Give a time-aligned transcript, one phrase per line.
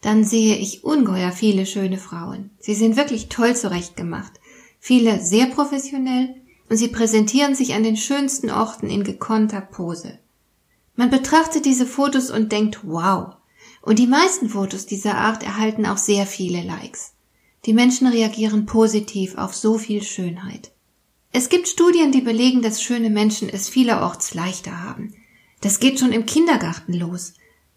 [0.00, 2.50] dann sehe ich ungeheuer viele schöne Frauen.
[2.58, 4.32] Sie sind wirklich toll zurechtgemacht.
[4.78, 6.34] Viele sehr professionell
[6.68, 10.18] und sie präsentieren sich an den schönsten Orten in gekonnter Pose.
[10.94, 13.34] Man betrachtet diese Fotos und denkt, wow.
[13.82, 17.12] Und die meisten Fotos dieser Art erhalten auch sehr viele Likes.
[17.66, 20.72] Die Menschen reagieren positiv auf so viel Schönheit.
[21.32, 25.14] Es gibt Studien, die belegen, dass schöne Menschen es vielerorts leichter haben.
[25.60, 27.34] Das geht schon im Kindergarten los.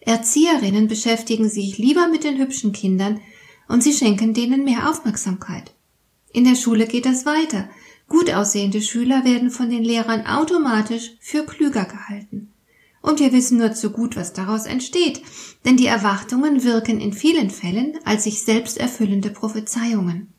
[0.10, 3.22] Erzieherinnen beschäftigen sich lieber mit den hübschen Kindern
[3.68, 5.76] und sie schenken denen mehr Aufmerksamkeit.
[6.34, 7.70] In der Schule geht das weiter.
[8.08, 12.52] Gut aussehende Schüler werden von den Lehrern automatisch für klüger gehalten.
[13.04, 15.22] Und wir wissen nur zu gut, was daraus entsteht,
[15.64, 20.34] denn die Erwartungen wirken in vielen Fällen als sich selbst erfüllende Prophezeiungen.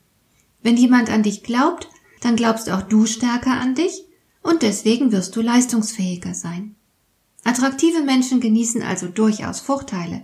[0.61, 1.87] Wenn jemand an dich glaubt,
[2.19, 4.03] dann glaubst auch du stärker an dich
[4.43, 6.75] und deswegen wirst du leistungsfähiger sein.
[7.43, 10.23] Attraktive Menschen genießen also durchaus Vorteile.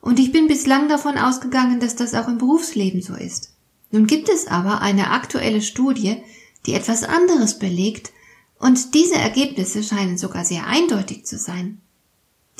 [0.00, 3.52] Und ich bin bislang davon ausgegangen, dass das auch im Berufsleben so ist.
[3.90, 6.22] Nun gibt es aber eine aktuelle Studie,
[6.66, 8.12] die etwas anderes belegt,
[8.58, 11.80] und diese Ergebnisse scheinen sogar sehr eindeutig zu sein.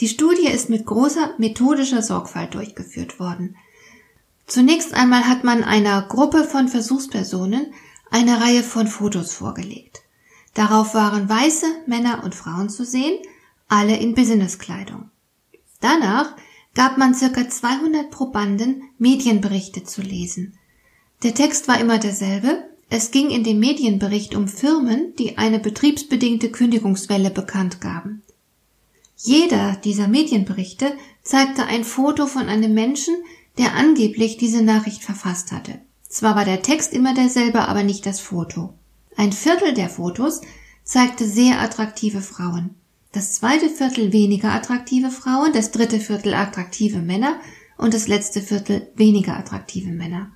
[0.01, 3.57] Die Studie ist mit großer methodischer Sorgfalt durchgeführt worden.
[4.47, 7.73] Zunächst einmal hat man einer Gruppe von Versuchspersonen
[8.11, 10.03] eine Reihe von Fotos vorgelegt.
[10.55, 13.19] Darauf waren weiße Männer und Frauen zu sehen,
[13.73, 15.09] alle in Businesskleidung.
[15.81, 16.37] Danach
[16.75, 20.59] gab man circa 200 Probanden Medienberichte zu lesen.
[21.23, 22.69] Der Text war immer derselbe.
[22.91, 28.21] Es ging in dem Medienbericht um Firmen, die eine betriebsbedingte Kündigungswelle bekannt gaben.
[29.17, 30.93] Jeder dieser Medienberichte
[31.23, 33.15] zeigte ein Foto von einem Menschen,
[33.57, 35.81] der angeblich diese Nachricht verfasst hatte.
[36.11, 38.75] Zwar war der Text immer derselbe, aber nicht das Foto.
[39.17, 40.43] Ein Viertel der Fotos
[40.85, 42.75] zeigte sehr attraktive Frauen
[43.13, 47.37] das zweite Viertel weniger attraktive Frauen, das dritte Viertel attraktive Männer
[47.77, 50.31] und das letzte Viertel weniger attraktive Männer.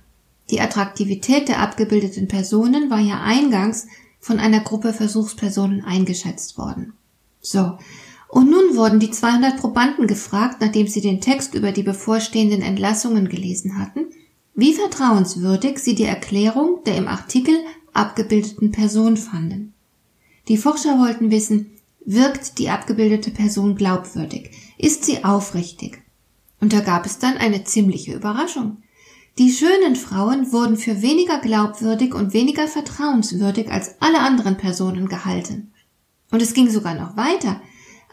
[0.51, 3.87] Die Attraktivität der abgebildeten Personen war ja eingangs
[4.19, 6.93] von einer Gruppe Versuchspersonen eingeschätzt worden.
[7.41, 7.77] So.
[8.29, 13.29] Und nun wurden die 200 Probanden gefragt, nachdem sie den Text über die bevorstehenden Entlassungen
[13.29, 14.07] gelesen hatten,
[14.53, 17.55] wie vertrauenswürdig sie die Erklärung der im Artikel
[17.93, 19.73] abgebildeten Person fanden.
[20.47, 21.71] Die Forscher wollten wissen,
[22.09, 24.51] Wirkt die abgebildete Person glaubwürdig?
[24.77, 26.01] Ist sie aufrichtig?
[26.61, 28.77] Und da gab es dann eine ziemliche Überraschung.
[29.37, 35.73] Die schönen Frauen wurden für weniger glaubwürdig und weniger vertrauenswürdig als alle anderen Personen gehalten.
[36.31, 37.59] Und es ging sogar noch weiter.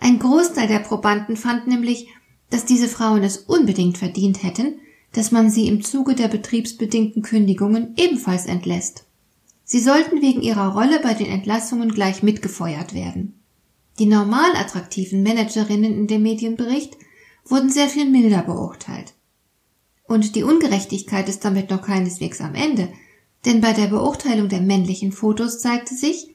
[0.00, 2.08] Ein Großteil der Probanden fand nämlich,
[2.50, 4.80] dass diese Frauen es unbedingt verdient hätten,
[5.12, 9.04] dass man sie im Zuge der betriebsbedingten Kündigungen ebenfalls entlässt.
[9.62, 13.38] Sie sollten wegen ihrer Rolle bei den Entlassungen gleich mitgefeuert werden.
[13.98, 16.96] Die normal attraktiven Managerinnen in dem Medienbericht
[17.44, 19.14] wurden sehr viel milder beurteilt.
[20.06, 22.92] Und die Ungerechtigkeit ist damit noch keineswegs am Ende,
[23.44, 26.34] denn bei der Beurteilung der männlichen Fotos zeigte sich,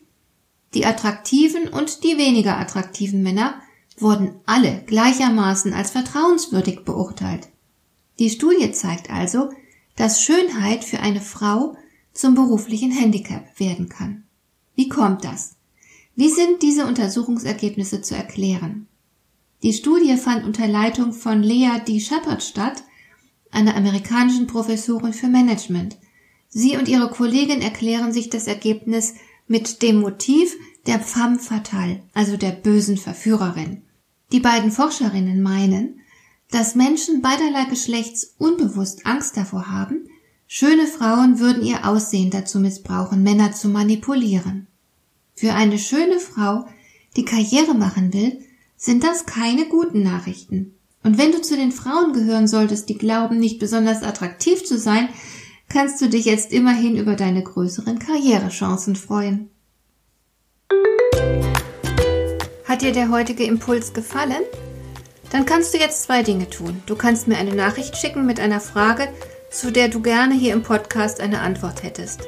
[0.74, 3.62] die attraktiven und die weniger attraktiven Männer
[3.97, 7.50] wurden alle gleichermaßen als vertrauenswürdig beurteilt.
[8.20, 9.50] Die Studie zeigt also,
[9.96, 11.76] dass Schönheit für eine Frau
[12.14, 14.24] zum beruflichen Handicap werden kann.
[14.76, 15.56] Wie kommt das?
[16.19, 18.88] Wie sind diese Untersuchungsergebnisse zu erklären?
[19.63, 22.02] Die Studie fand unter Leitung von Lea D.
[22.02, 22.84] Shepard statt,
[23.52, 25.96] einer amerikanischen Professorin für Management.
[26.50, 29.13] Sie und ihre Kollegin erklären sich das Ergebnis
[29.47, 33.84] mit dem Motiv der femme fatale, also der bösen Verführerin.
[34.34, 36.02] Die beiden Forscherinnen meinen,
[36.52, 40.09] dass Menschen beiderlei Geschlechts unbewusst Angst davor haben,
[40.47, 44.67] schöne Frauen würden ihr Aussehen dazu missbrauchen, Männer zu manipulieren.
[45.40, 46.66] Für eine schöne Frau,
[47.16, 48.40] die Karriere machen will,
[48.76, 50.76] sind das keine guten Nachrichten.
[51.02, 55.08] Und wenn du zu den Frauen gehören solltest, die glauben, nicht besonders attraktiv zu sein,
[55.70, 59.50] kannst du dich jetzt immerhin über deine größeren Karrierechancen freuen.
[62.66, 64.44] Hat dir der heutige Impuls gefallen?
[65.32, 66.84] Dann kannst du jetzt zwei Dinge tun.
[66.85, 69.08] Du kannst mir eine Nachricht schicken mit einer Frage,
[69.52, 72.28] zu der du gerne hier im Podcast eine Antwort hättest.